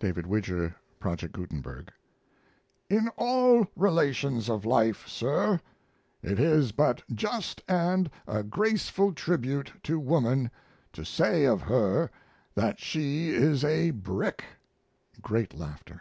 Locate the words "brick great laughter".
13.90-16.00